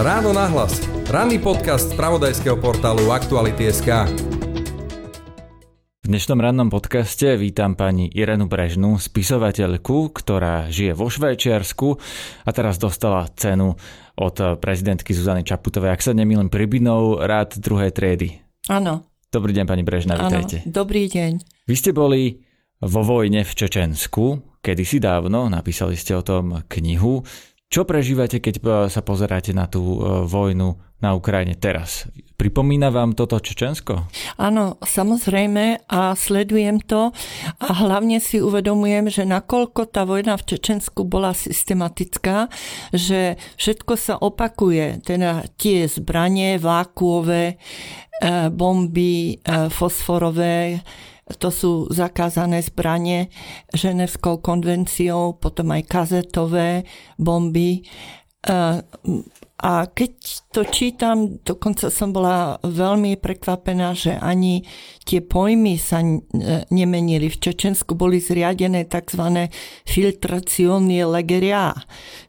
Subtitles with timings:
[0.00, 0.80] Ráno nahlas.
[1.12, 4.08] Ranný podcast z pravodajského portálu Aktuality.sk.
[6.00, 12.00] V dnešnom rannom podcaste vítam pani Irenu Brežnú, spisovateľku, ktorá žije vo Švajčiarsku
[12.48, 13.76] a teraz dostala cenu
[14.16, 18.40] od prezidentky Zuzany Čaputovej, ak sa nemýlim, Pribinov rád druhej triedy.
[18.72, 19.04] Áno.
[19.28, 20.64] Dobrý deň, pani Brežná, vítajte.
[20.64, 21.44] Dobrý deň.
[21.68, 22.40] Vy ste boli
[22.80, 27.20] vo vojne v Čečensku, kedysi dávno, napísali ste o tom knihu.
[27.70, 32.10] Čo prežívate, keď e, sa pozeráte na tú e, vojnu na Ukrajine teraz?
[32.34, 34.10] Pripomína vám toto Čečensko?
[34.42, 37.14] Áno, samozrejme a sledujem to
[37.62, 42.50] a hlavne si uvedomujem, že nakoľko tá vojna v Čečensku bola systematická,
[42.90, 47.56] že všetko sa opakuje, teda tie zbranie vákuové, e,
[48.50, 50.82] bomby fosforové,
[51.38, 53.30] to sú zakázané zbranie
[53.70, 56.88] ženevskou konvenciou, potom aj kazetové
[57.20, 57.86] bomby.
[59.60, 60.12] A keď
[60.56, 64.64] to čítam, dokonca som bola veľmi prekvapená, že ani
[65.04, 66.00] tie pojmy sa
[66.72, 67.28] nemenili.
[67.28, 69.52] V Čečensku boli zriadené tzv.
[69.84, 71.76] filtraciónne legeria,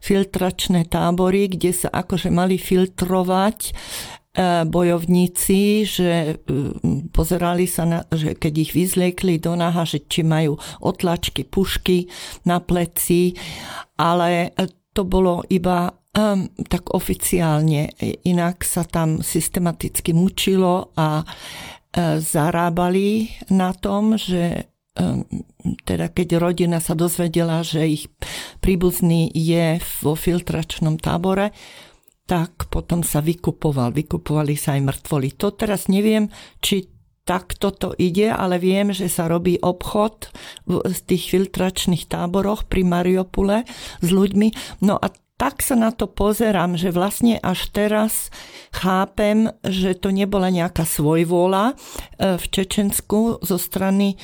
[0.04, 3.72] filtračné tábory, kde sa akože mali filtrovať
[4.21, 4.21] E,
[4.64, 6.34] bojovníci, že e,
[7.12, 12.08] pozerali sa, na, že keď ich vyzliekli do naha, že či majú otlačky, pušky
[12.48, 13.36] na pleci,
[14.00, 14.56] ale
[14.96, 17.92] to bolo iba um, tak oficiálne.
[18.24, 24.72] Inak sa tam systematicky mučilo a uh, zarábali na tom, že
[25.88, 28.04] teda keď rodina sa dozvedela, že ich
[28.60, 31.56] príbuzný je vo filtračnom tábore,
[32.26, 33.92] tak potom sa vykupoval.
[33.92, 35.28] Vykupovali sa aj mŕtvoli.
[35.42, 36.30] To teraz neviem,
[36.62, 36.88] či
[37.22, 40.30] takto to ide, ale viem, že sa robí obchod
[40.66, 43.62] v tých filtračných táboroch pri Mariupole
[44.02, 44.80] s ľuďmi.
[44.82, 45.10] No a
[45.42, 48.30] tak sa na to pozerám, že vlastne až teraz
[48.70, 54.16] chápem, že to nebola nejaká svojvôľa e, v Čečensku zo strany e,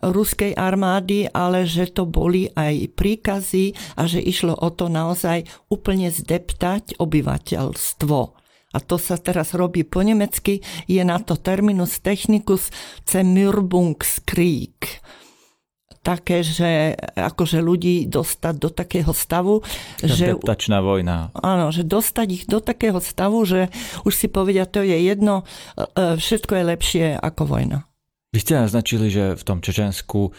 [0.00, 6.08] ruskej armády, ale že to boli aj príkazy a že išlo o to naozaj úplne
[6.08, 8.18] zdeptať obyvateľstvo.
[8.72, 12.72] A to sa teraz robí po nemecky, je na to terminus technicus
[13.04, 14.80] Zermürbungskrieg
[16.02, 19.62] také, že akože ľudí dostať do takého stavu,
[20.02, 20.34] že...
[20.34, 21.30] Adaptačná vojna.
[21.38, 23.70] Áno, že dostať ich do takého stavu, že
[24.02, 25.46] už si povedia, to je jedno,
[25.78, 27.78] e, e, všetko je lepšie ako vojna.
[28.34, 30.30] Vy ste naznačili, že v tom Čečensku e,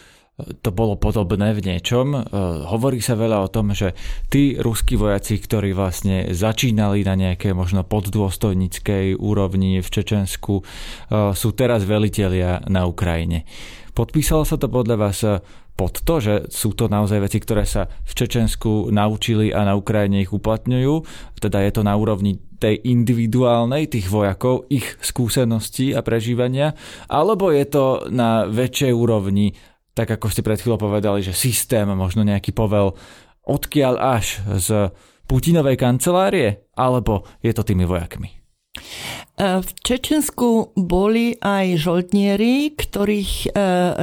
[0.60, 2.28] to bolo podobné v niečom.
[2.68, 3.96] Hovorí sa veľa o tom, že
[4.28, 10.66] tí ruskí vojaci, ktorí vlastne začínali na nejaké možno poddôstojníckej úrovni v Čečensku,
[11.38, 13.46] sú teraz velitelia na Ukrajine.
[13.94, 15.38] Podpísalo sa to podľa vás eh,
[15.78, 20.26] pod to, že sú to naozaj veci, ktoré sa v Čečensku naučili a na Ukrajine
[20.26, 21.06] ich uplatňujú,
[21.38, 26.74] teda je to na úrovni tej individuálnej, tých vojakov, ich skúseností a prežívania,
[27.10, 29.54] alebo je to na väčšej úrovni,
[29.94, 32.98] tak ako ste pred chvíľou povedali, že systém, možno nejaký povel,
[33.46, 34.90] odkiaľ až z
[35.28, 38.32] Putinovej kancelárie, alebo je to tými vojakmi?
[39.34, 43.48] E, v Čečensku boli aj žoldnieri, ktorých e,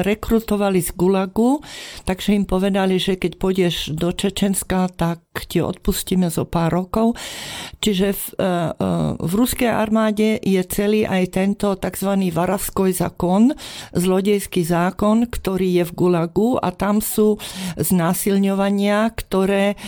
[0.03, 1.63] rekrutovali z Gulagu,
[2.03, 7.15] takže im povedali, že keď pôjdeš do Čečenska, tak ti odpustíme zo pár rokov.
[7.79, 8.49] Čiže v, e,
[9.23, 12.11] v ruskej armáde je celý aj tento tzv.
[12.35, 13.55] Varavskoj zákon,
[13.95, 17.39] zlodejský zákon, ktorý je v Gulagu a tam sú
[17.79, 19.79] znásilňovania, ktoré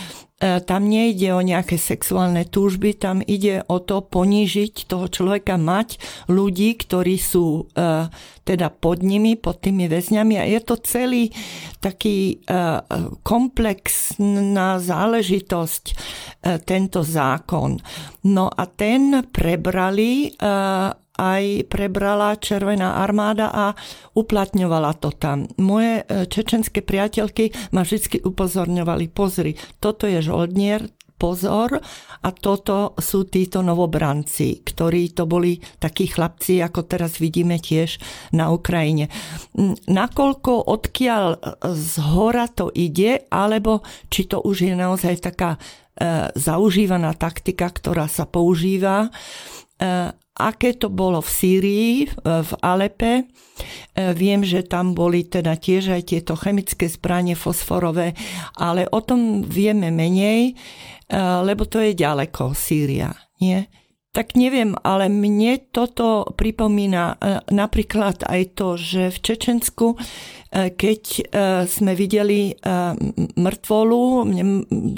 [0.43, 6.75] tam nejde o nejaké sexuálne túžby, tam ide o to ponížiť toho človeka, mať ľudí,
[6.75, 8.07] ktorí sú e,
[8.43, 11.31] teda pod nimi, pod tými väzňami a je to celý
[11.79, 12.59] taký e,
[13.23, 15.83] komplexná záležitosť
[16.67, 17.79] tento zákon.
[18.27, 20.35] No a ten prebrali
[21.17, 23.65] aj prebrala Červená armáda a
[24.17, 25.45] uplatňovala to tam.
[25.61, 30.89] Moje e, čečenské priateľky ma vždy upozorňovali, pozri, toto je žoldnier,
[31.23, 31.79] pozor
[32.19, 37.95] a toto sú títo novobranci, ktorí to boli takí chlapci, ako teraz vidíme tiež
[38.35, 39.07] na Ukrajine.
[39.87, 41.39] Nakoľko odkiaľ
[41.71, 48.11] z hora to ide, alebo či to už je naozaj taká e, zaužívaná taktika, ktorá
[48.11, 49.07] sa používa,
[49.79, 51.93] e, aké to bolo v Sýrii,
[52.25, 53.13] v Alepe.
[53.21, 53.23] E,
[54.17, 58.17] viem, že tam boli teda tiež aj tieto chemické zbranie fosforové,
[58.57, 60.53] ale o tom vieme menej, e,
[61.45, 63.13] lebo to je ďaleko, Sýria.
[63.37, 63.69] Nie?
[64.13, 67.17] Tak neviem, ale mne toto pripomína
[67.49, 69.97] napríklad aj to, že v Čečensku E,
[70.53, 71.21] keď e,
[71.65, 72.53] sme videli e,
[73.33, 74.01] mŕtvolu,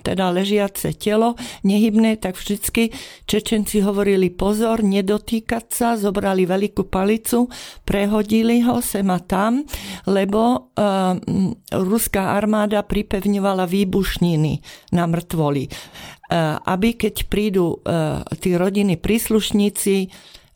[0.04, 2.92] teda ležiace telo, nehybné, tak vždycky
[3.24, 7.48] Čečenci hovorili pozor, nedotýkať sa, zobrali veľkú palicu,
[7.88, 9.64] prehodili ho sem a tam,
[10.06, 10.72] lebo
[11.72, 14.54] ruská armáda pripevňovala výbušniny
[14.94, 15.64] na mŕtvoli.
[16.66, 17.82] Aby keď prídu
[18.42, 20.10] tí rodiny príslušníci,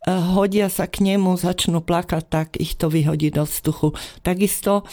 [0.08, 3.92] hodia sa k nemu, začnú plakať, tak ich to vyhodí do vzduchu.
[4.24, 4.88] Takisto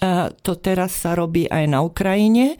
[0.00, 2.56] eh, to teraz sa robí aj na Ukrajine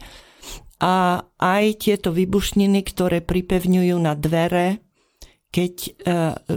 [0.79, 4.85] a aj tieto vybušniny, ktoré pripevňujú na dvere,
[5.49, 5.91] keď eh,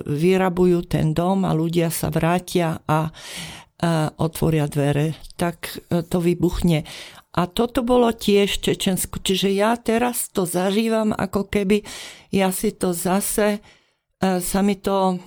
[0.04, 3.08] vyrabujú ten dom a ľudia sa vrátia a
[4.22, 6.86] otvoria dvere, tak to vybuchne.
[7.34, 9.18] A toto bolo tiež Čečensku.
[9.18, 11.82] Čiže ja teraz to zažívam, ako keby
[12.30, 13.81] ja si to zase E,
[14.22, 15.18] sa mi to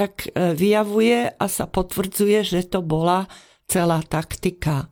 [0.00, 3.28] tak e, vyjavuje a sa potvrdzuje, že to bola
[3.68, 4.88] celá taktika.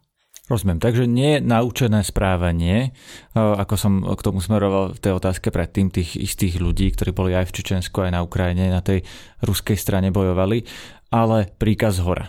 [0.48, 2.92] Rozumiem, takže nie naučené správanie,
[3.32, 7.32] e, ako som k tomu smeroval v tej otázke predtým, tých istých ľudí, ktorí boli
[7.32, 9.00] aj v Čečensku, aj na Ukrajine, na tej
[9.40, 10.68] ruskej strane bojovali,
[11.08, 12.28] ale príkaz hora.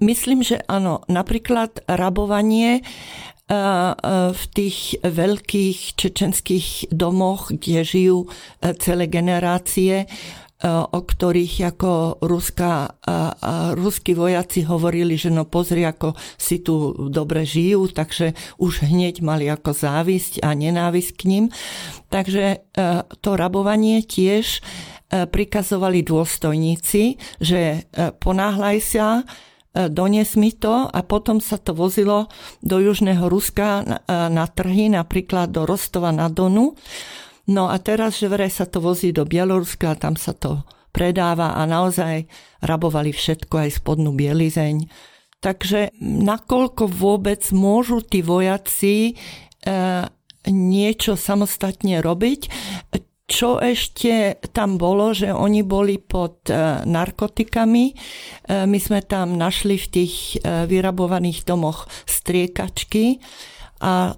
[0.00, 1.04] Myslím, že áno.
[1.04, 2.80] Napríklad rabovanie
[3.44, 8.18] v tých veľkých čečenských domoch, kde žijú
[8.80, 10.08] celé generácie,
[10.64, 12.96] o ktorých ako ruská,
[13.76, 19.44] ruskí vojaci hovorili, že no pozri, ako si tu dobre žijú, takže už hneď mali
[19.52, 21.44] ako závisť a nenávisť k ním.
[22.08, 22.64] Takže
[23.20, 24.64] to rabovanie tiež
[25.12, 27.84] prikazovali dôstojníci, že
[28.24, 29.20] ponáhľaj sa,
[29.74, 32.30] dones mi to a potom sa to vozilo
[32.62, 36.78] do Južného Ruska na, e, na trhy, napríklad do Rostova na Donu.
[37.50, 40.62] No a teraz, že vraj sa to vozí do Bieloruska tam sa to
[40.94, 42.30] predáva a naozaj
[42.62, 44.86] rabovali všetko, aj spodnú bielizeň.
[45.42, 49.14] Takže nakoľko vôbec môžu tí vojaci e,
[50.48, 52.40] niečo samostatne robiť,
[53.24, 57.84] čo ešte tam bolo, že oni boli pod e, narkotikami.
[57.88, 57.94] E,
[58.68, 63.20] my sme tam našli v tých e, vyrabovaných domoch striekačky
[63.84, 64.16] a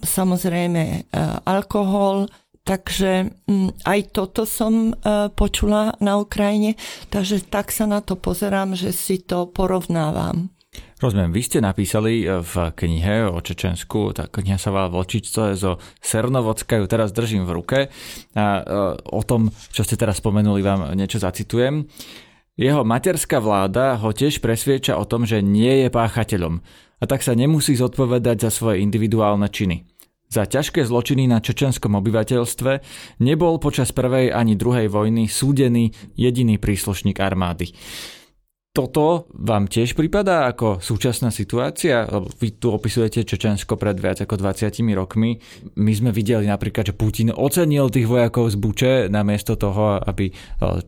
[0.00, 1.12] samozrejme
[1.44, 2.32] alkohol,
[2.64, 3.28] Takže
[3.84, 4.96] aj toto som
[5.36, 6.80] počula na Ukrajine,
[7.12, 10.48] takže tak sa na to pozerám, že si to porovnávam.
[11.02, 15.82] Rozumiem, vy ste napísali e, v knihe o Čečensku, tá kniha sa volá Vlčičco zo
[15.98, 17.78] Sernovodska, ju teraz držím v ruke
[18.38, 18.62] a e,
[19.02, 21.90] o tom, čo ste teraz spomenuli, vám niečo zacitujem.
[22.54, 26.62] Jeho materská vláda ho tiež presvieča o tom, že nie je páchateľom
[27.02, 29.82] a tak sa nemusí zodpovedať za svoje individuálne činy.
[30.30, 32.72] Za ťažké zločiny na čečenskom obyvateľstve
[33.18, 37.74] nebol počas prvej ani druhej vojny súdený jediný príslušník armády
[38.74, 42.10] toto vám tiež pripadá ako súčasná situácia?
[42.10, 45.38] Lebo vy tu opisujete Čečensko pred viac ako 20 rokmi.
[45.78, 50.34] My sme videli napríklad, že Putin ocenil tých vojakov z Buče namiesto toho, aby,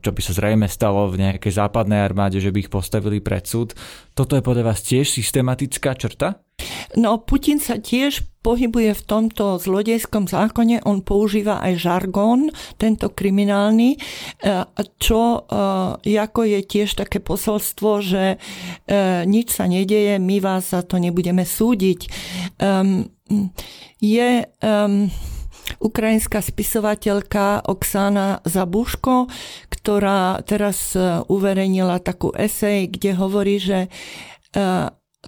[0.02, 3.78] čo by sa zrejme stalo v nejakej západnej armáde, že by ich postavili pred súd.
[4.18, 6.42] Toto je podľa vás tiež systematická črta?
[6.96, 12.48] No, Putin sa tiež pohybuje v tomto zlodejskom zákone, on používa aj žargón,
[12.80, 13.98] tento kriminálny, e,
[14.96, 18.36] čo e, ako je tiež také posolstvo, že e,
[19.28, 22.00] nič sa nedeje, my vás za to nebudeme súdiť.
[24.00, 24.30] Je
[25.82, 29.26] ukrajinská spisovateľka Oksana Zabuško,
[29.66, 30.94] ktorá teraz
[31.26, 33.90] uverejnila takú esej, kde hovorí, že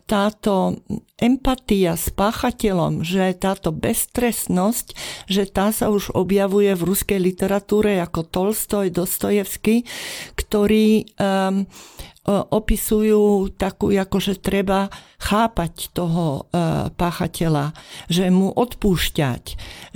[0.05, 0.79] táto
[1.19, 4.87] empatia s páchateľom, že táto beztrestnosť,
[5.27, 9.83] že tá sa už objavuje v ruskej literatúre ako Tolstoj, Dostojevský,
[10.39, 11.67] ktorí um,
[12.29, 17.75] opisujú takú, ako že treba chápať toho e, páchateľa,
[18.07, 19.45] že mu odpúšťať,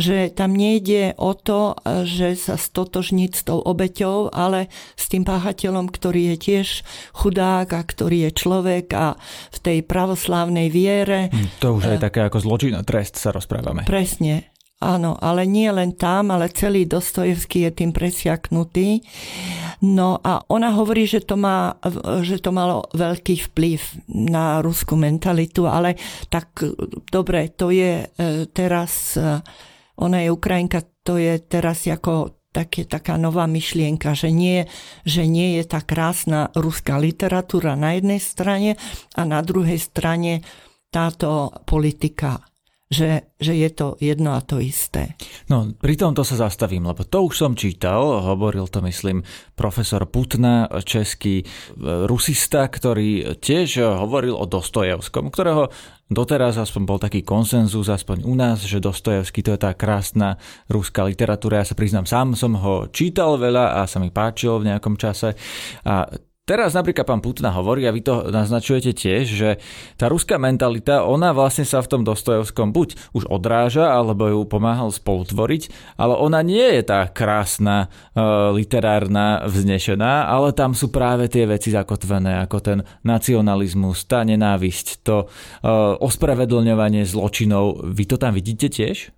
[0.00, 5.22] že tam nejde o to, e, že sa stotožniť s tou obeťou, ale s tým
[5.22, 6.68] páchateľom, ktorý je tiež
[7.14, 9.14] chudák a ktorý je človek a
[9.52, 11.30] v tej pravoslávnej viere.
[11.30, 13.84] Hm, to už je e, také ako zločin a trest sa rozprávame.
[13.86, 14.52] Presne.
[14.82, 19.06] Áno, ale nie len tam, ale celý Dostojevský je tým presiaknutý.
[19.82, 21.74] No a ona hovorí, že to, má,
[22.22, 25.98] že to malo veľký vplyv na ruskú mentalitu, ale
[26.30, 26.62] tak
[27.10, 29.42] dobre, to je e, teraz, e,
[29.98, 34.70] ona je Ukrajinka, to je teraz ako také, taká nová myšlienka, že nie,
[35.02, 38.78] že nie je tá krásna ruská literatúra na jednej strane
[39.18, 40.46] a na druhej strane
[40.94, 42.38] táto politika
[42.92, 45.16] že, že je to jedno a to isté.
[45.48, 49.24] No, pri tomto sa zastavím, lebo to už som čítal, hovoril to myslím
[49.56, 51.44] profesor Putna, český e,
[52.04, 55.72] rusista, ktorý tiež hovoril o Dostojevskom, ktorého
[56.12, 60.36] doteraz aspoň bol taký konsenzus, aspoň u nás, že Dostojevský to je tá krásna
[60.68, 61.64] ruská literatúra.
[61.64, 65.32] Ja sa priznám, sám som ho čítal veľa a sa mi páčil v nejakom čase.
[65.88, 69.50] A Teraz napríklad pán Putna hovorí, a vy to naznačujete tiež, že
[69.94, 74.90] tá ruská mentalita, ona vlastne sa v tom Dostojevskom buď už odráža, alebo ju pomáhal
[74.90, 78.26] spolutvoriť, ale ona nie je tá krásna, e,
[78.58, 85.22] literárna, vznešená, ale tam sú práve tie veci zakotvené, ako ten nacionalizmus, tá nenávisť, to
[85.22, 85.26] e,
[86.02, 87.86] ospravedlňovanie zločinov.
[87.86, 89.14] Vy to tam vidíte tiež?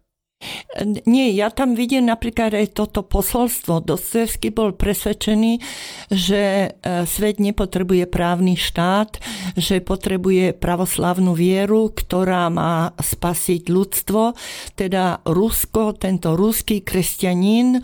[1.06, 3.86] Nie, ja tam vidím napríklad aj toto posolstvo.
[3.86, 5.62] Dostojevský bol presvedčený,
[6.10, 6.68] že e,
[7.06, 9.22] svet nepotrebuje právny štát,
[9.54, 14.34] že potrebuje pravoslavnú vieru, ktorá má spasiť ľudstvo.
[14.74, 17.80] Teda Rusko, tento ruský kresťanín, e,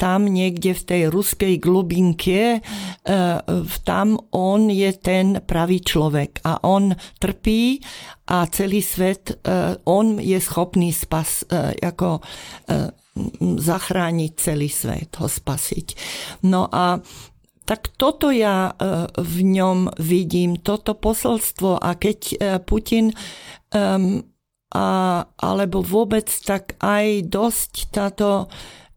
[0.00, 2.60] tam niekde v tej ruskej glubinke, e,
[3.84, 7.84] tam on je ten pravý človek a on trpí
[8.26, 9.34] a celý svet, e,
[9.86, 12.22] on je schopný spas, e, ako e,
[13.62, 15.86] zachrániť celý svet, ho spasiť.
[16.44, 17.00] No a
[17.66, 18.78] tak toto ja
[19.18, 23.10] v ňom vidím, toto posolstvo a keď Putin
[23.74, 24.22] um,
[24.70, 24.86] a,
[25.34, 28.46] alebo vôbec tak aj dosť táto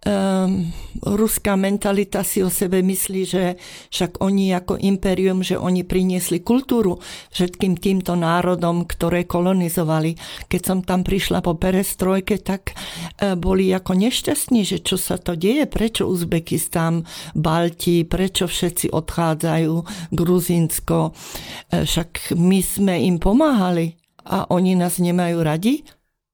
[0.06, 0.72] um,
[1.04, 3.44] ruská mentalita si o sebe myslí, že
[3.92, 7.00] však oni ako imperium, že oni priniesli kultúru
[7.36, 10.16] všetkým týmto národom, ktoré kolonizovali.
[10.48, 15.36] Keď som tam prišla po perestrojke, tak uh, boli ako nešťastní, že čo sa to
[15.36, 17.04] deje, prečo Uzbekistán,
[17.36, 19.74] Balti, prečo všetci odchádzajú,
[20.16, 25.82] Gruzinsko, uh, však my sme im pomáhali a oni nás nemajú radi?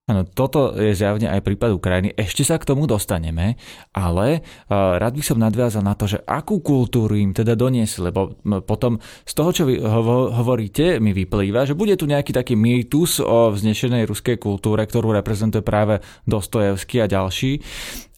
[0.05, 2.13] Áno, toto je zjavne aj prípad Ukrajiny.
[2.13, 3.57] Ešte sa k tomu dostaneme,
[3.89, 8.38] ale uh, rád by som nadviazal na to, že akú kultúru im teda doniesli, lebo
[8.69, 13.50] potom z toho, čo vy hovoríte, mi vyplýva, že bude tu nejaký taký mýtus o
[13.50, 15.97] vznešenej ruskej kultúre, ktorú reprezentuje práve
[16.29, 17.65] Dostojevský a ďalší.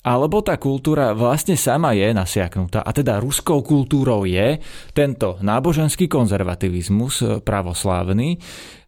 [0.08, 2.80] Alebo tá kultúra vlastne sama je nasiaknutá.
[2.80, 4.56] A teda ruskou kultúrou je
[4.96, 8.40] tento náboženský konzervativizmus e, pravoslávny,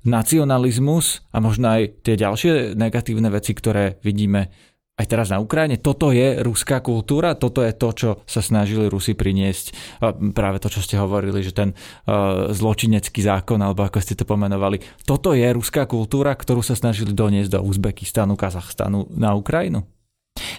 [0.07, 4.51] nacionalizmus a možno aj tie ďalšie negatívne veci, ktoré vidíme
[4.99, 5.79] aj teraz na Ukrajine.
[5.79, 9.95] Toto je ruská kultúra, toto je to, čo sa snažili Rusi priniesť.
[10.35, 14.83] Práve to, čo ste hovorili, že ten uh, zločinecký zákon, alebo ako ste to pomenovali.
[15.07, 19.87] Toto je ruská kultúra, ktorú sa snažili doniesť do Uzbekistanu, Kazachstanu na Ukrajinu?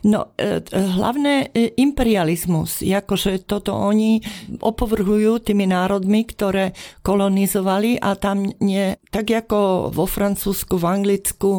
[0.06, 4.20] No, e, hlavné e, imperializmus, akože toto oni
[4.61, 11.50] opovrhujú tými národmi, ktoré kolonizovali a tam nie, tak ako vo Francúzsku, v Anglicku,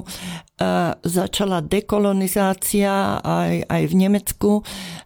[1.01, 4.51] začala dekolonizácia aj, aj v Nemecku,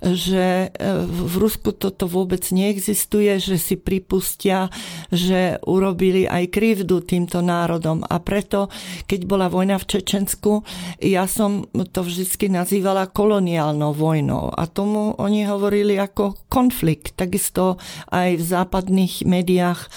[0.02, 4.68] že e, v Rusku toto vôbec neexistuje, že si pripustia,
[5.10, 8.04] že urobili aj krivdu týmto národom.
[8.06, 8.68] A preto,
[9.10, 10.66] keď bola vojna v Čečensku,
[11.00, 14.52] ja som to vždy nazývala koloniálnou vojnou.
[14.54, 17.16] A tomu oni hovorili ako konflikt.
[17.16, 17.80] Takisto
[18.12, 19.88] aj v západných médiách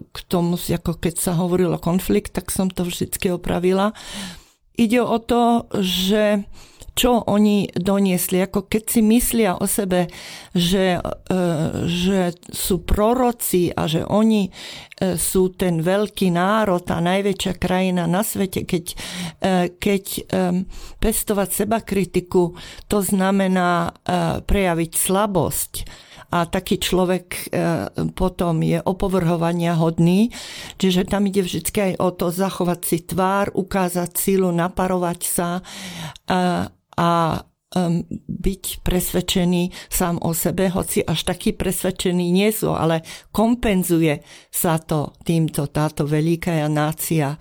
[0.00, 3.92] k tomu, ako keď sa hovorilo konflikt, tak som to vždy opravila.
[4.80, 6.48] Ide o to, že
[7.00, 10.10] čo oni doniesli, ako keď si myslia o sebe,
[10.52, 11.38] že, e,
[11.86, 18.20] že sú proroci a že oni e, sú ten veľký národ a najväčšia krajina na
[18.20, 18.96] svete, keď, e,
[19.80, 20.04] keď
[21.00, 22.52] pestovať seba kritiku,
[22.90, 23.94] to znamená
[24.44, 25.72] prejaviť slabosť
[26.30, 27.42] a taký človek e,
[28.14, 30.30] potom je opovrhovania hodný.
[30.78, 35.48] Čiže tam ide vždy aj o to zachovať si tvár, ukázať sílu, naparovať sa
[36.30, 37.10] a, a
[38.26, 45.14] byť presvedčený sám o sebe, hoci až taký presvedčený nie sú, ale kompenzuje sa to
[45.22, 47.38] týmto, táto veľká nácia.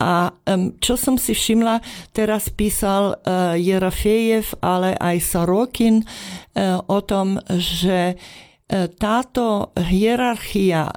[0.00, 0.32] A
[0.80, 1.84] čo som si všimla,
[2.16, 10.88] teraz písal uh, Jerafejev, ale aj Sorokin uh, o tom, že uh, táto hierarchia,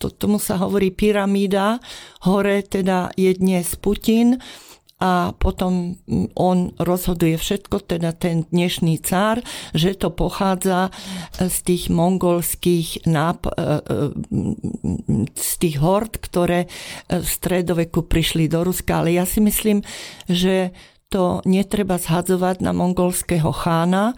[0.00, 1.76] to, tomu sa hovorí pyramída,
[2.24, 4.40] hore teda je dnes Putin,
[4.98, 5.94] a potom
[6.34, 9.38] on rozhoduje všetko, teda ten dnešný cár,
[9.70, 10.90] že to pochádza
[11.38, 13.96] z tých mongolských náp- e, e,
[15.38, 16.66] z tých hord, ktoré
[17.06, 18.98] v stredoveku prišli do Ruska.
[19.02, 19.86] Ale ja si myslím,
[20.26, 20.74] že
[21.08, 24.12] to netreba zhadzovať na mongolského chána,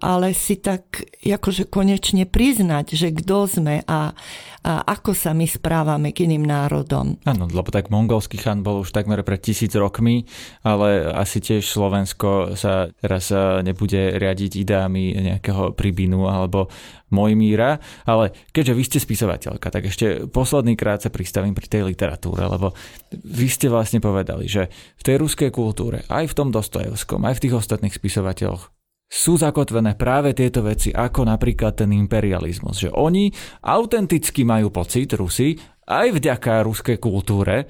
[0.00, 4.16] ale si tak akože konečne priznať, že kto sme a,
[4.64, 7.20] a ako sa my správame k iným národom.
[7.28, 10.24] Áno, lebo tak mongolský chan bol už takmer pred tisíc rokmi,
[10.64, 16.72] ale asi tiež Slovensko sa teraz e, nebude riadiť ideami nejakého Pribinu alebo
[17.12, 22.46] Mojmíra, ale keďže vy ste spisovateľka, tak ešte posledný krát sa pristavím pri tej literatúre,
[22.48, 22.72] lebo
[23.12, 27.42] vy ste vlastne povedali, že v tej ruskej kultúre, aj v tom Dostojevskom, aj v
[27.44, 28.79] tých ostatných spisovateľoch
[29.10, 32.78] sú zakotvené práve tieto veci, ako napríklad ten imperializmus.
[32.78, 33.34] Že oni
[33.66, 35.58] autenticky majú pocit, Rusi,
[35.90, 37.66] aj vďaka ruskej kultúre,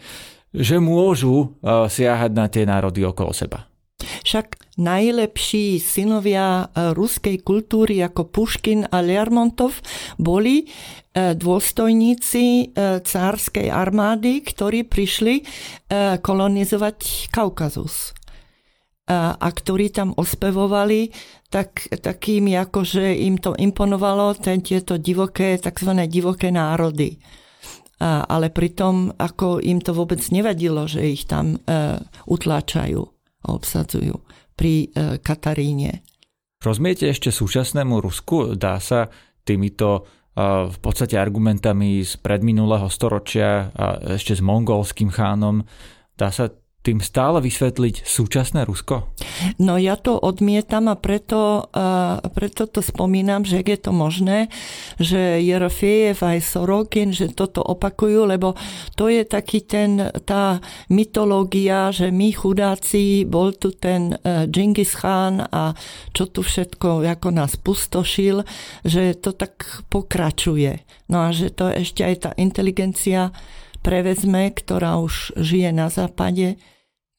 [0.52, 3.64] že môžu uh, siahať na tie národy okolo seba.
[4.00, 9.80] Však najlepší synovia uh, ruskej kultúry ako Puškin a Lermontov
[10.20, 15.42] boli uh, dôstojníci cárskej armády, ktorí prišli
[16.20, 18.14] kolonizovať Kaukazus
[19.10, 21.10] a ktorí tam ospevovali
[21.50, 25.90] tak, takými, akože im to imponovalo, ten, tieto divoké, tzv.
[26.06, 27.18] divoké národy.
[28.00, 31.98] A, ale pritom, ako im to vôbec nevadilo, že ich tam e,
[32.30, 33.02] utláčajú
[33.44, 34.16] a obsadzujú
[34.54, 36.06] pri e, Kataríne.
[36.62, 38.54] Rozumiete ešte súčasnému Rusku?
[38.56, 39.10] Dá sa
[39.44, 40.00] týmito e,
[40.70, 45.66] v podstate argumentami z predminulého storočia a ešte s mongolským chánom,
[46.16, 46.48] dá sa
[46.80, 49.12] tým stále vysvetliť súčasné Rusko?
[49.60, 54.48] No ja to odmietam a preto, a preto to spomínam, že je to možné,
[54.96, 58.56] že Jerofejev aj Sorokin, že toto opakujú, lebo
[58.96, 65.76] to je taký ten, tá mytológia, že my chudáci, bol tu ten Džingis Khan a
[66.16, 68.42] čo tu všetko ako nás pustošil,
[68.88, 70.80] že to tak pokračuje.
[71.12, 73.34] No a že to ešte aj tá inteligencia
[73.80, 76.60] prevezme, ktorá už žije na západe,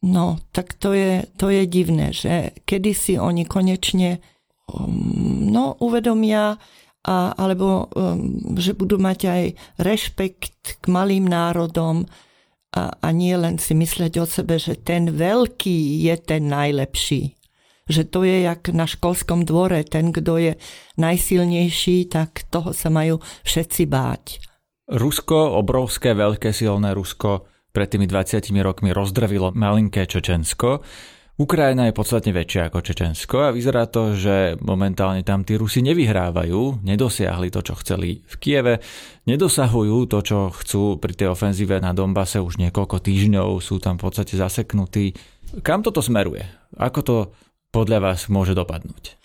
[0.01, 4.21] no tak to je, to je divné, že kedy si oni konečne
[4.69, 6.57] um, no, uvedomia,
[7.01, 9.43] a, alebo um, že budú mať aj
[9.81, 12.05] rešpekt k malým národom
[12.71, 17.35] a, a nie len si mysleť o sebe, že ten veľký je ten najlepší.
[17.89, 20.53] Že to je jak na školskom dvore, ten, kto je
[21.01, 24.50] najsilnejší, tak toho sa majú všetci báť.
[24.91, 30.83] Rusko, obrovské, veľké, silné Rusko, pred tými 20 rokmi rozdrvilo malinké Čečensko.
[31.39, 36.83] Ukrajina je podstatne väčšia ako Čečensko a vyzerá to, že momentálne tam tí Rusi nevyhrávajú,
[36.83, 38.83] nedosiahli to, čo chceli v Kieve,
[39.25, 44.11] nedosahujú to, čo chcú pri tej ofenzíve na Dombase už niekoľko týždňov, sú tam v
[44.11, 45.15] podstate zaseknutí.
[45.63, 46.43] Kam toto smeruje?
[46.75, 47.15] Ako to
[47.71, 49.15] podľa vás môže dopadnúť?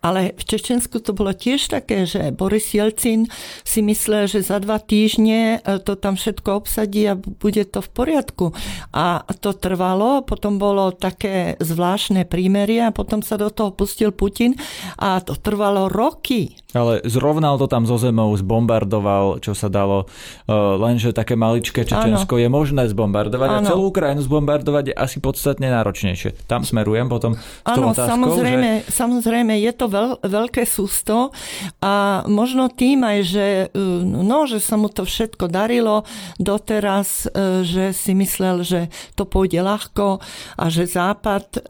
[0.00, 3.28] Ale v Čečensku to bolo tiež také, že Boris Jelcin
[3.60, 7.90] si myslel, že za dva týždne e, to tam všetko obsadí a bude to v
[7.92, 8.56] poriadku.
[8.96, 14.56] A to trvalo, potom bolo také zvláštne prímerie a potom sa do toho pustil Putin
[14.96, 16.56] a to trvalo roky.
[16.70, 20.06] Ale zrovnal to tam zo zemou, zbombardoval, čo sa dalo,
[20.46, 22.42] e, lenže také maličké Čečensko ano.
[22.42, 23.58] je možné zbombardovať ano.
[23.58, 26.46] a celú Ukrajinu zbombardovať je asi podstatne náročnejšie.
[26.46, 28.92] Tam smerujem potom s tou otázkou, samozrejme, že...
[28.94, 31.34] samozrejme, je to veľ, veľké sústo
[31.82, 36.06] a možno tým aj, že, e, no, že sa mu to všetko darilo
[36.38, 38.80] doteraz, e, že si myslel, že
[39.18, 40.22] to pôjde ľahko
[40.54, 41.66] a že Západ,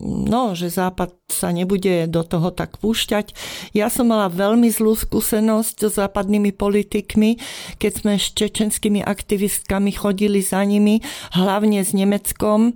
[0.00, 3.32] no, že Západ sa nebude do toho tak púšťať.
[3.72, 7.38] Ja som mala veľmi zlú skúsenosť so západnými politikmi,
[7.78, 11.00] keď sme s čečenskými aktivistkami chodili za nimi,
[11.32, 12.74] hlavne s Nemeckom,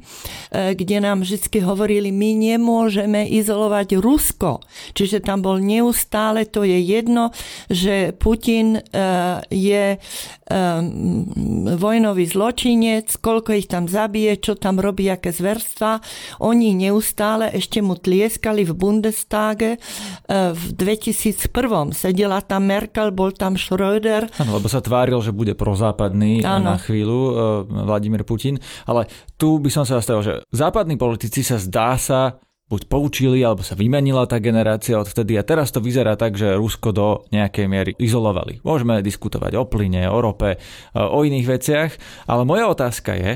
[0.55, 4.63] e, kde nám vždy hovorili, my nemôžeme izolovať Rusko.
[4.95, 7.35] Čiže tam bol neustále, to je jedno,
[7.67, 8.81] že Putin e,
[9.51, 9.99] je e,
[11.75, 16.05] vojnový zločinec, koľko ich tam zabije, čo tam robí, aké zverstva.
[16.45, 19.79] Oni neustále ešte mu tlieskajú získali v Bundestage e,
[20.53, 21.97] v 2001.
[21.97, 24.29] Sedela tam Merkel, bol tam Schröder.
[24.37, 26.69] Áno, lebo sa tváril, že bude prozápadný ano.
[26.69, 27.33] na chvíľu e,
[27.89, 28.61] Vladimír Putin.
[28.85, 29.09] Ale
[29.41, 32.37] tu by som sa zastavil, že západní politici sa zdá sa
[32.69, 36.93] buď poučili, alebo sa vymenila tá generácia odvtedy a teraz to vyzerá tak, že Rusko
[36.93, 38.61] do nejakej miery izolovali.
[38.61, 40.61] Môžeme diskutovať o plyne, o rope,
[40.97, 41.91] o iných veciach,
[42.29, 43.33] ale moja otázka je,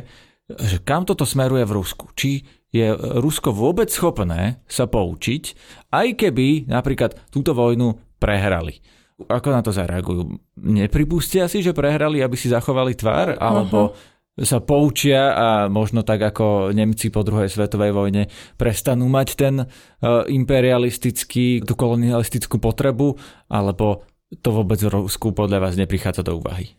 [0.48, 2.08] že kam toto smeruje v Rusku?
[2.16, 5.56] Či je Rusko vôbec schopné sa poučiť,
[5.88, 8.84] aj keby napríklad túto vojnu prehrali.
[9.18, 10.38] Ako na to zareagujú?
[10.62, 13.34] Nepripustia si, že prehrali, aby si zachovali tvár?
[13.34, 14.46] Alebo uh-huh.
[14.46, 20.22] sa poučia a možno tak ako Nemci po druhej svetovej vojne prestanú mať ten uh,
[20.30, 23.18] imperialistický, tú kolonialistickú potrebu?
[23.50, 24.06] Alebo
[24.38, 26.78] to vôbec v Rusku podľa vás neprichádza do úvahy?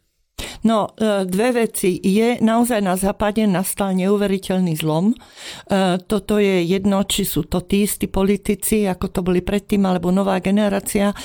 [0.64, 2.00] No, e, dve veci.
[2.04, 5.16] Je naozaj na západe nastal neuveriteľný zlom.
[5.16, 5.18] E,
[6.04, 10.44] toto je jedno, či sú to tí istí politici, ako to boli predtým, alebo nová
[10.44, 11.12] generácia.
[11.12, 11.16] E,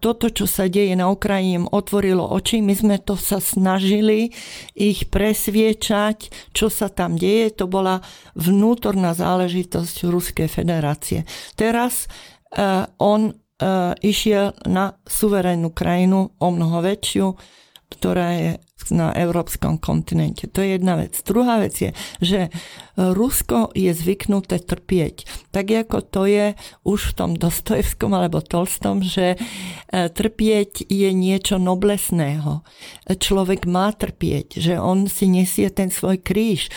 [0.00, 2.64] toto, čo sa deje na Ukrajine, otvorilo oči.
[2.64, 4.32] My sme to sa snažili
[4.72, 7.52] ich presviečať, čo sa tam deje.
[7.60, 8.00] To bola
[8.32, 11.28] vnútorná záležitosť Ruskej federácie.
[11.60, 12.08] Teraz
[12.96, 13.36] on
[14.00, 17.36] išiel na suverénnu krajinu, o mnoho väčšiu,
[18.00, 18.50] ktorá je
[18.88, 20.48] na európskom kontinente.
[20.48, 21.20] To je jedna vec.
[21.20, 21.90] Druhá vec je,
[22.24, 22.40] že
[22.96, 25.28] Rusko je zvyknuté trpieť.
[25.52, 26.46] Tak ako to je
[26.84, 29.38] už v tom Dostojevskom alebo Tolstom, že e,
[30.08, 32.60] trpieť je niečo noblesného.
[33.08, 36.68] Človek má trpieť, že on si nesie ten svoj kríž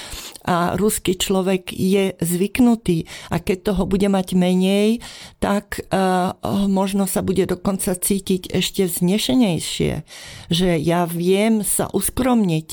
[0.43, 4.99] a ruský človek je zvyknutý a keď toho bude mať menej,
[5.39, 6.35] tak uh,
[6.67, 10.03] možno sa bude dokonca cítiť ešte vznešenejšie,
[10.51, 12.67] že ja viem sa uskromniť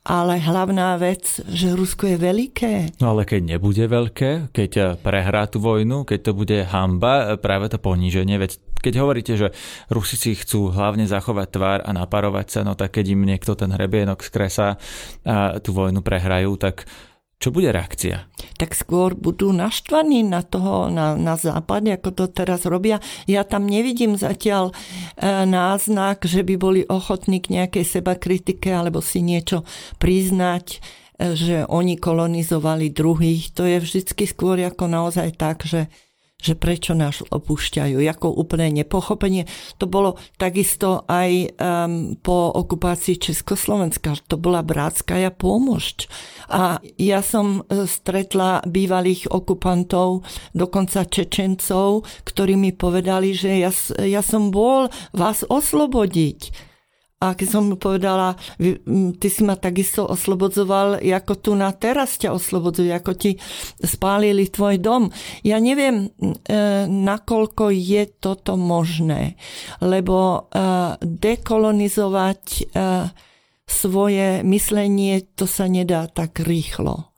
[0.00, 2.72] ale hlavná vec, že Rusko je veľké.
[3.04, 7.76] No ale keď nebude veľké, keď prehrá tú vojnu, keď to bude hamba, práve to
[7.76, 9.52] poníženie, veď keď hovoríte, že
[9.92, 13.68] Rusi si chcú hlavne zachovať tvár a naparovať sa, no tak keď im niekto ten
[13.68, 14.80] hrebienok skresá
[15.20, 16.88] a tú vojnu prehrajú, tak
[17.40, 18.28] čo bude reakcia?
[18.60, 23.00] Tak skôr budú naštvaní na toho, na, na západe, ako to teraz robia.
[23.24, 29.00] Ja tam nevidím zatiaľ e, náznak, že by boli ochotní k nejakej seba kritike alebo
[29.00, 29.64] si niečo
[29.96, 30.84] priznať,
[31.16, 33.56] e, že oni kolonizovali druhých.
[33.56, 35.88] To je vždycky skôr ako naozaj tak, že
[36.40, 39.46] že prečo nás opúšťajú, ako úplné nepochopenie.
[39.78, 46.08] To bolo takisto aj um, po okupácii Československa, to bola bratská pomôžť.
[46.50, 50.26] A ja som e, stretla bývalých okupantov,
[50.56, 56.69] dokonca Čečencov, ktorí mi povedali, že ja, ja som bol vás oslobodiť
[57.20, 58.32] a keď som mu povedala,
[59.20, 63.36] ty si ma takisto oslobodzoval, ako tu na teraz ťa oslobodzujú, ako ti
[63.76, 65.12] spálili tvoj dom.
[65.44, 66.08] Ja neviem, e,
[66.88, 69.36] nakoľko je toto možné,
[69.84, 70.40] lebo e,
[71.04, 72.62] dekolonizovať e,
[73.68, 77.09] svoje myslenie, to sa nedá tak rýchlo.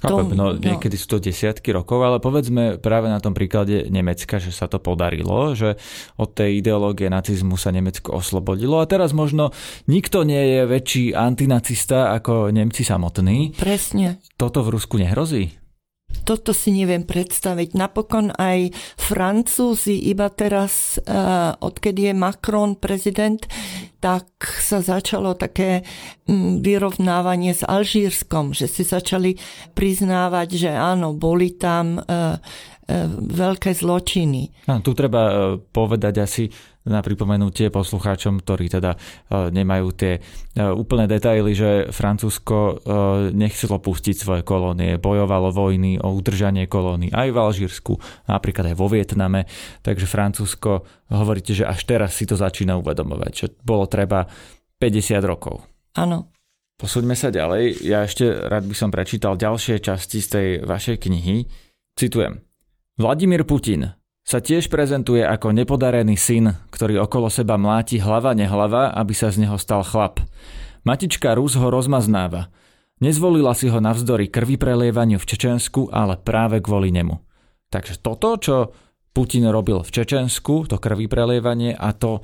[0.00, 4.40] Chápem, no, no niekedy sú to desiatky rokov, ale povedzme práve na tom príklade Nemecka,
[4.40, 5.76] že sa to podarilo, že
[6.16, 9.52] od tej ideológie nacizmu sa Nemecko oslobodilo a teraz možno
[9.84, 13.52] nikto nie je väčší antinacista ako Nemci samotní.
[13.60, 14.24] Presne.
[14.40, 15.59] Toto v Rusku nehrozí?
[16.30, 17.74] Toto si neviem predstaviť.
[17.74, 23.42] Napokon aj Francúzi iba teraz, uh, odkedy je Macron prezident,
[23.98, 24.30] tak
[24.62, 25.82] sa začalo také
[26.30, 29.42] mm, vyrovnávanie s Alžírskom, že si začali
[29.74, 32.38] priznávať, že áno, boli tam uh,
[33.18, 34.66] veľké zločiny.
[34.66, 36.44] A tu treba povedať asi,
[36.88, 38.98] na pripomenutie poslucháčom, ktorí teda e,
[39.52, 40.20] nemajú tie e,
[40.64, 42.74] úplné detaily, že Francúzsko e,
[43.36, 47.92] nechcelo pustiť svoje kolónie, bojovalo vojny o udržanie kolóny aj v Alžírsku,
[48.24, 49.44] napríklad aj vo Vietname,
[49.84, 54.24] takže Francúzsko hovoríte, že až teraz si to začína uvedomovať, že bolo treba
[54.80, 55.60] 50 rokov.
[56.00, 56.32] Áno.
[56.80, 57.84] Posúďme sa ďalej.
[57.84, 61.44] Ja ešte rád by som prečítal ďalšie časti z tej vašej knihy.
[61.92, 62.40] Citujem.
[62.96, 63.99] Vladimír Putin,
[64.30, 69.42] sa tiež prezentuje ako nepodarený syn, ktorý okolo seba mláti hlava nehlava, aby sa z
[69.42, 70.22] neho stal chlap.
[70.86, 72.46] Matička Rus ho rozmaznáva.
[73.02, 77.18] Nezvolila si ho navzdory krvi prelievaniu v Čečensku, ale práve kvôli nemu.
[77.74, 78.70] Takže toto, čo
[79.10, 82.22] Putin robil v Čečensku, to krvi prelievanie a to,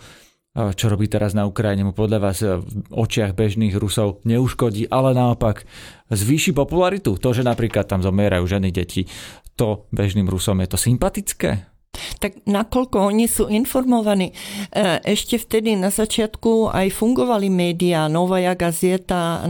[0.55, 5.67] čo robí teraz na Ukrajine, mu podľa vás v očiach bežných Rusov neuškodí, ale naopak
[6.15, 7.19] zvýši popularitu.
[7.19, 9.11] To, že napríklad tam zomierajú ženy, deti,
[9.59, 11.76] to bežným Rusom je to sympatické?
[12.19, 14.33] Tak nakoľko oni sú informovaní.
[14.33, 14.35] E,
[15.05, 19.45] ešte vtedy na začiatku aj fungovali médiá, Novaja gazeta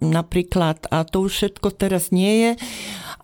[0.00, 2.50] napríklad a to už všetko teraz nie je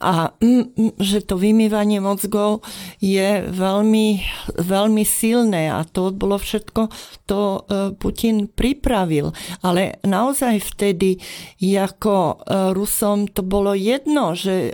[0.00, 2.64] a mm, mm, že to vymývanie mozgov
[3.04, 4.08] je veľmi,
[4.56, 6.88] veľmi silné a to bolo všetko,
[7.28, 7.60] to e,
[8.00, 9.36] Putin pripravil.
[9.60, 11.20] Ale naozaj vtedy
[11.60, 12.34] ako e,
[12.72, 14.70] Rusom to bolo jedno, že e,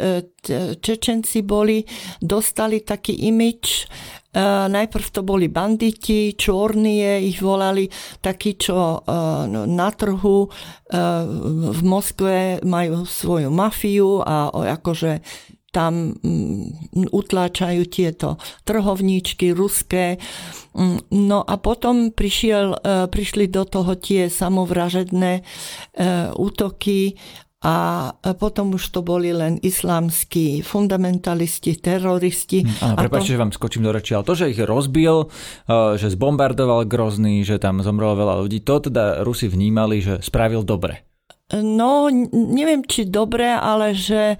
[0.79, 1.83] Čečenci boli,
[2.23, 3.91] dostali taký imič
[4.68, 7.88] najprv to boli banditi, čornie ich volali,
[8.20, 9.01] takí, čo
[9.49, 10.44] no, na trhu
[11.72, 15.25] v Moskve majú svoju mafiu a akože
[15.77, 20.16] tam mm, utláčajú tieto trhovníčky ruské.
[20.72, 22.81] Mm, no a potom prišiel,
[23.12, 25.44] prišli do toho tie samovražedné
[26.37, 27.20] útoky
[27.64, 32.61] a potom už to boli len islamskí fundamentalisti, teroristi.
[32.62, 33.35] Hm, áno, prepáčte, to...
[33.35, 35.33] že vám skočím do reči, ale to, že ich rozbil,
[35.64, 40.69] eh, že zbombardoval Grozný, že tam zomrelo veľa ľudí, to teda Rusi vnímali, že spravil
[40.69, 41.09] dobre.
[41.55, 44.35] No, neviem, či dobre, ale že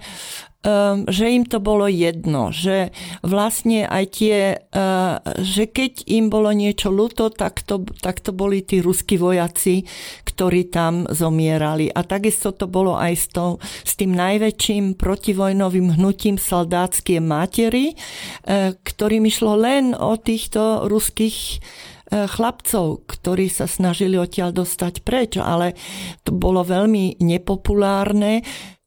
[0.67, 2.91] um, že im to bolo jedno, že
[3.23, 8.59] vlastne aj tie, uh, že keď im bolo niečo ľúto, tak to, tak to boli
[8.59, 9.87] tí ruskí vojaci,
[10.27, 11.87] ktorí tam zomierali.
[11.87, 18.75] A takisto to bolo aj s, to, s tým najväčším protivojnovým hnutím saldátskie matery, uh,
[18.75, 21.63] ktorým išlo len o týchto ruských
[22.11, 25.79] uh, chlapcov, ktorí sa snažili odtiaľ dostať preč, ale
[26.27, 28.43] to bolo veľmi nepopulárne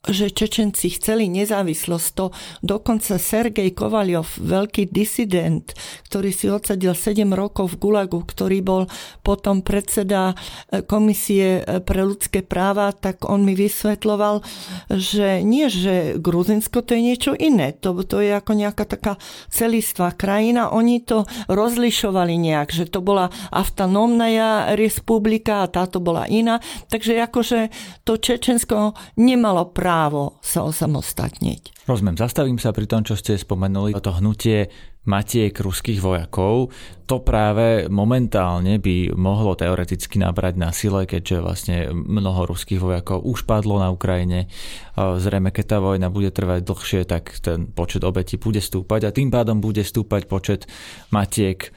[0.09, 2.09] že Čečenci chceli nezávislosť.
[2.17, 2.33] To
[2.65, 5.77] dokonca Sergej Kovaliov, veľký disident,
[6.09, 8.83] ktorý si odsadil 7 rokov v Gulagu, ktorý bol
[9.21, 10.33] potom predseda
[10.73, 14.41] e, Komisie e, pre ľudské práva, tak on mi vysvetloval,
[14.89, 17.77] že nie, že Gruzinsko to je niečo iné.
[17.85, 19.21] To, to je ako nejaká taká
[19.53, 20.73] celistvá krajina.
[20.73, 24.33] Oni to rozlišovali nejak, že to bola autonómna
[24.73, 26.57] republika a táto bola iná.
[26.89, 27.69] Takže akože
[28.09, 31.83] to Čečensko nemalo právo právo sa osamostatniť.
[31.91, 34.71] Rozumiem, zastavím sa pri tom, čo ste spomenuli, to hnutie
[35.03, 36.71] matiek ruských vojakov.
[37.11, 43.43] To práve momentálne by mohlo teoreticky nabrať na sile, keďže vlastne mnoho ruských vojakov už
[43.43, 44.47] padlo na Ukrajine.
[44.95, 49.35] Zrejme, keď tá vojna bude trvať dlhšie, tak ten počet obetí bude stúpať a tým
[49.35, 50.71] pádom bude stúpať počet
[51.11, 51.75] matiek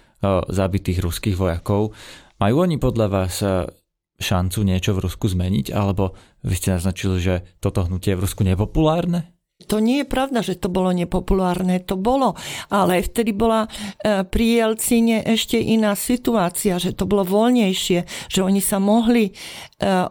[0.54, 1.97] zabitých ruských vojakov.
[2.38, 3.41] Majú oni podľa vás
[4.19, 5.73] šancu niečo v Rusku zmeniť?
[5.73, 9.34] Alebo vy ste naznačili, že toto hnutie je v Rusku nepopulárne?
[9.67, 12.36] To nie je pravda, že to bolo nepopulárne, to bolo,
[12.67, 18.60] ale vtedy bola e, pri Jelcine ešte iná situácia, že to bolo voľnejšie, že oni
[18.60, 19.34] sa mohli e,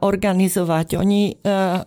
[0.00, 1.34] organizovať, oni e,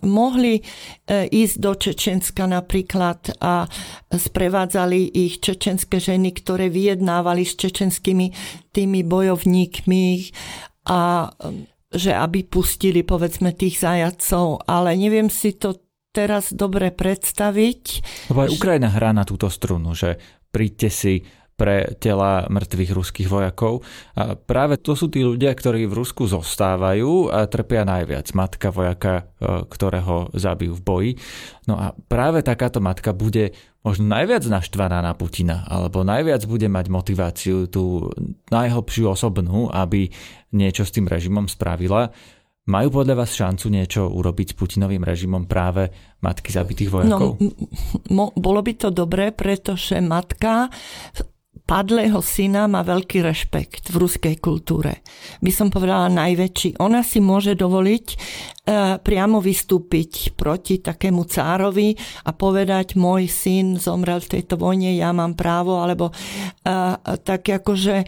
[0.06, 0.62] mohli
[1.10, 3.66] ísť do Čečenska napríklad a
[4.10, 8.26] sprevádzali ich čečenské ženy, ktoré vyjednávali s čečenskými
[8.74, 10.06] tými bojovníkmi
[10.90, 11.30] a
[11.92, 15.78] že aby pustili povedzme tých zajacov, ale neviem si to
[16.10, 17.82] teraz dobre predstaviť.
[18.32, 20.16] Lebo aj Ukrajina hrá na túto strunu, že
[20.48, 21.14] príďte si
[21.56, 23.80] pre tela mŕtvych ruských vojakov.
[24.12, 28.28] A práve to sú tí ľudia, ktorí v Rusku zostávajú a trpia najviac.
[28.36, 31.12] Matka vojaka, e, ktorého zabijú v boji.
[31.64, 36.86] No a práve takáto matka bude možno najviac naštvaná na Putina, alebo najviac bude mať
[36.92, 38.12] motiváciu tú
[38.52, 40.12] najhlbšiu osobnú, aby
[40.52, 42.12] niečo s tým režimom spravila.
[42.66, 45.86] Majú podľa vás šancu niečo urobiť s Putinovým režimom práve
[46.18, 47.38] matky zabitých vojakov?
[47.38, 47.54] No,
[48.10, 50.66] mo, bolo by to dobré, pretože matka
[51.64, 55.00] padlého syna má veľký rešpekt v ruskej kultúre.
[55.40, 56.76] By som povedala najväčší.
[56.76, 58.16] Ona si môže dovoliť e,
[59.00, 61.96] priamo vystúpiť proti takému cárovi
[62.28, 66.14] a povedať, môj syn zomrel v tejto vojne, ja mám právo, alebo e,
[67.24, 68.06] tak akože e,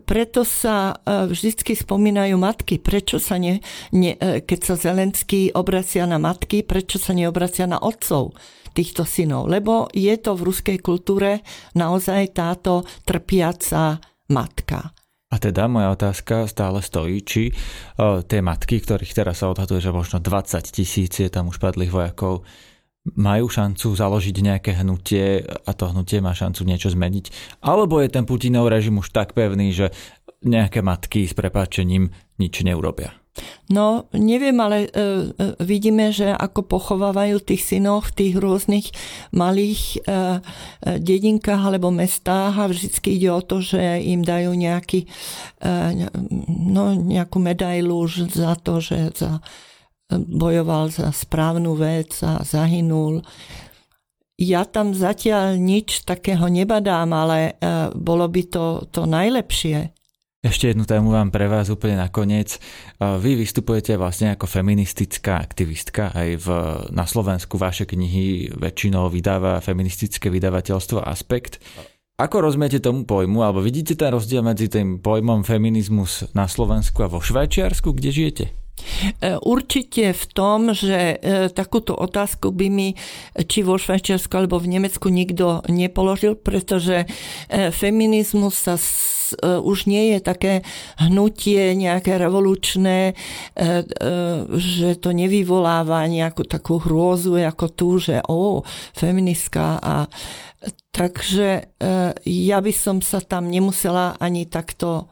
[0.00, 2.80] preto sa vždycky spomínajú matky.
[2.80, 3.60] Prečo sa ne,
[3.92, 8.32] ne, keď sa Zelenský obracia na matky, prečo sa neobracia na otcov?
[8.72, 11.42] Týchto synov, lebo je to v ruskej kultúre
[11.74, 13.98] naozaj táto trpiaca
[14.30, 14.94] matka.
[15.30, 17.42] A teda moja otázka stále stojí, či
[17.94, 21.94] o, tie matky, ktorých teraz sa odhaduje, že možno 20 tisíc je tam už padlých
[21.94, 22.42] vojakov,
[23.14, 27.56] majú šancu založiť nejaké hnutie a to hnutie má šancu niečo zmeniť?
[27.62, 29.94] Alebo je ten Putinov režim už tak pevný, že
[30.42, 32.10] nejaké matky s prepáčením
[32.42, 33.19] nič neurobia?
[33.70, 35.06] No, neviem, ale e, e,
[35.62, 38.90] vidíme, že ako pochovávajú tých synov v tých rôznych
[39.30, 40.18] malých e, e,
[40.98, 45.06] dedinkách alebo mestách a vždycky ide o to, že im dajú nejaký,
[45.62, 45.68] e,
[46.50, 49.38] no, nejakú medailu za to, že za,
[50.10, 53.22] e, bojoval za správnu vec a zahynul.
[54.34, 59.94] Ja tam zatiaľ nič takého nebadám, ale e, bolo by to, to najlepšie.
[60.40, 62.56] Ešte jednu tému vám pre vás úplne nakoniec.
[62.96, 66.46] Vy vystupujete vlastne ako feministická aktivistka aj v,
[66.96, 67.60] na Slovensku.
[67.60, 71.60] Vaše knihy väčšinou vydáva feministické vydavateľstvo Aspekt.
[72.16, 77.12] Ako rozumiete tomu pojmu, alebo vidíte ten rozdiel medzi tým pojmom feminizmus na Slovensku a
[77.12, 78.44] vo Švajčiarsku, kde žijete?
[79.20, 82.88] E, určite v tom, že e, takúto otázku by mi
[83.36, 88.76] či vo Švajčiarsku alebo v Nemecku nikto nepoložil, pretože e, feminizmus sa
[89.40, 90.66] už nie je také
[90.98, 93.14] hnutie nejaké revolučné,
[94.58, 100.10] že to nevyvoláva nejakú takú hrôzu ako tu, že o, feministka a
[100.90, 101.70] takže
[102.26, 105.06] ja by som sa tam nemusela ani takto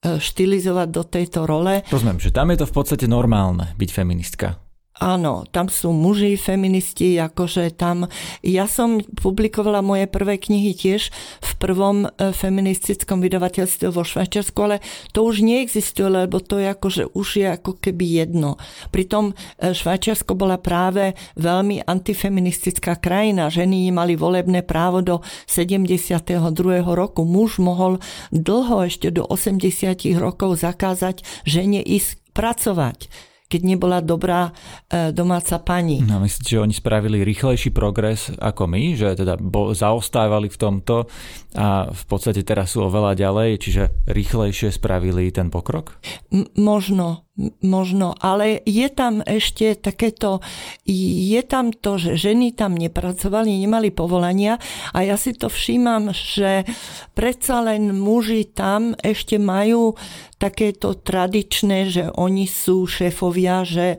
[0.00, 1.84] štilizovať do tejto role.
[1.92, 4.69] Rozumiem, že tam je to v podstate normálne byť feministka.
[5.00, 8.04] Áno, tam sú muži, feministi, akože tam...
[8.44, 11.08] Ja som publikovala moje prvé knihy tiež
[11.40, 14.84] v prvom e, feministickom vydavateľstve vo Švajčiarsku, ale
[15.16, 18.60] to už neexistuje, lebo to je akože už je ako keby jedno.
[18.92, 23.48] Pritom e, Švajčiarsko bola práve veľmi antifeministická krajina.
[23.48, 26.44] Ženy mali volebné právo do 72.
[26.84, 27.24] roku.
[27.24, 28.04] Muž mohol
[28.36, 34.54] dlho ešte do 80 rokov zakázať žene ísť pracovať keď nebola dobrá
[34.86, 35.98] e, domáca pani.
[36.06, 39.34] No, myslím, že oni spravili rýchlejší progres ako my, že teda
[39.74, 41.10] zaostávali v tomto
[41.58, 45.98] a v podstate teraz sú oveľa ďalej, čiže rýchlejšie spravili ten pokrok?
[46.30, 47.26] M- možno,
[47.64, 50.44] možno, ale je tam ešte takéto,
[50.86, 54.60] je tam to, že ženy tam nepracovali, nemali povolania
[54.92, 56.68] a ja si to všímam, že
[57.16, 59.96] predsa len muži tam ešte majú
[60.40, 63.98] takéto tradičné, že oni sú šéfovia, že e,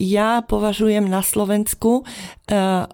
[0.00, 2.08] ja považujem na Slovensku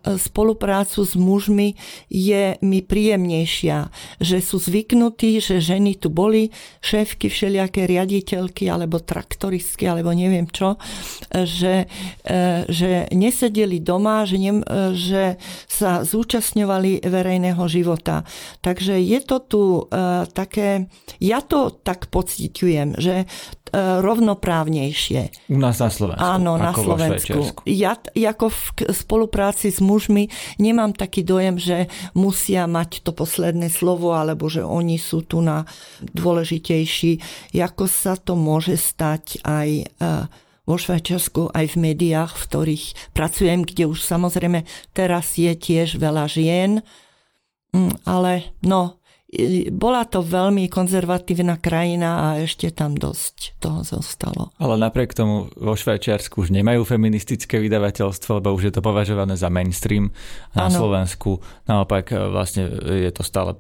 [0.06, 1.74] spoluprácu s mužmi
[2.06, 3.90] je mi príjemnejšia,
[4.22, 10.44] že sú zvyknutí, že ženy tu boli, šéfky všelijaké riaditeľky alebo traktory teroristky alebo neviem
[10.52, 10.76] čo,
[11.32, 11.88] že,
[12.24, 18.28] e, že nesedeli doma, že, ne, e, že sa zúčastňovali verejného života.
[18.60, 23.24] Takže je to tu e, také, ja to tak pociťujem, že
[23.74, 25.50] rovnoprávnejšie.
[25.50, 26.22] U nás na Slovensku.
[26.22, 27.66] Áno, na Slovensku.
[27.66, 28.60] Ja ako v
[28.94, 34.96] spolupráci s mužmi nemám taký dojem, že musia mať to posledné slovo, alebo že oni
[34.96, 35.66] sú tu na
[36.00, 37.18] dôležitejší.
[37.58, 39.84] Ako sa to môže stať aj e,
[40.66, 46.26] vo Švajčiarsku, aj v médiách, v ktorých pracujem, kde už samozrejme teraz je tiež veľa
[46.30, 46.82] žien,
[47.74, 48.98] mm, ale no,
[49.72, 54.52] bola to veľmi konzervatívna krajina a ešte tam dosť toho zostalo.
[54.56, 59.52] Ale napriek tomu vo Švajčiarsku už nemajú feministické vydavateľstvo, lebo už je to považované za
[59.52, 60.08] mainstream.
[60.56, 60.76] Na ano.
[60.76, 63.52] Slovensku naopak e, vlastne je to stále,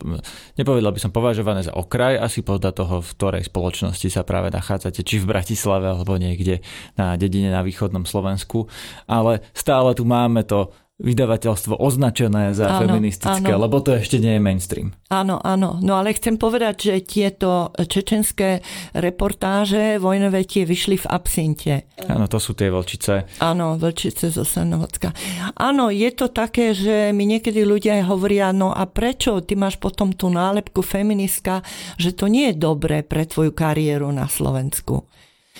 [0.56, 5.04] nepovedal by som považované za okraj, asi podľa toho, v ktorej spoločnosti sa práve nachádzate,
[5.04, 6.64] či v Bratislave alebo niekde
[6.96, 8.66] na dedine na východnom Slovensku.
[9.04, 13.68] Ale stále tu máme to vydavateľstvo označené za áno, feministické, áno.
[13.68, 14.96] lebo to ešte nie je mainstream.
[15.12, 15.76] Áno, áno.
[15.84, 18.64] No ale chcem povedať, že tieto čečenské
[18.96, 21.72] reportáže vojnové tie vyšli v absinte.
[22.08, 23.28] Áno, to sú tie vlčice.
[23.44, 25.12] Áno, vlčice zo Senovodska.
[25.60, 30.16] Áno, je to také, že mi niekedy ľudia hovoria, no a prečo ty máš potom
[30.16, 31.60] tú nálepku feministka,
[32.00, 35.04] že to nie je dobré pre tvoju kariéru na Slovensku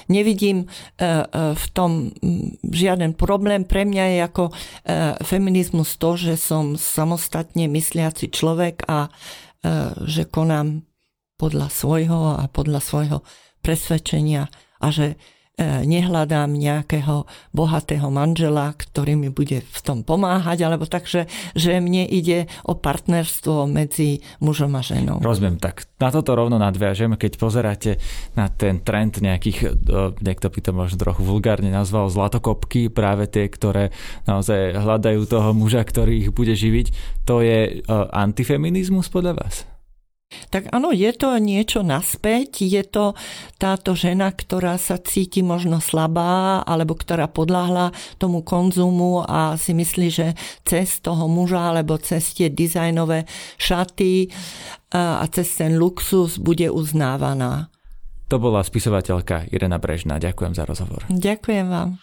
[0.08, 1.16] nevidím e, e,
[1.54, 2.10] v tom
[2.62, 3.66] žiaden problém.
[3.66, 4.52] Pre mňa je ako e,
[5.22, 9.10] feminizmus to, že som samostatne mysliaci človek a
[10.06, 10.86] že konám
[11.34, 13.18] podľa svojho a podľa svojho
[13.66, 14.46] presvedčenia
[14.78, 15.18] a že
[15.64, 17.24] nehľadám nejakého
[17.56, 21.24] bohatého manžela, ktorý mi bude v tom pomáhať, alebo takže,
[21.56, 25.24] že mne ide o partnerstvo medzi mužom a ženou.
[25.24, 27.96] Rozumiem, tak na toto rovno nadviažem, keď pozeráte
[28.36, 29.68] na ten trend nejakých, e,
[30.20, 33.96] niekto by to možno trochu vulgárne nazval zlatokopky, práve tie, ktoré
[34.28, 36.92] naozaj hľadajú toho muža, ktorý ich bude živiť,
[37.24, 39.75] to je e, antifeminizmus podľa vás?
[40.26, 43.14] Tak áno, je to niečo naspäť, je to
[43.62, 50.08] táto žena, ktorá sa cíti možno slabá, alebo ktorá podľahla tomu konzumu a si myslí,
[50.10, 50.34] že
[50.66, 54.34] cez toho muža, alebo cez tie dizajnové šaty
[54.90, 57.70] a cez ten luxus bude uznávaná.
[58.26, 60.18] To bola spisovateľka Irena Brežná.
[60.18, 61.06] Ďakujem za rozhovor.
[61.06, 62.02] Ďakujem vám.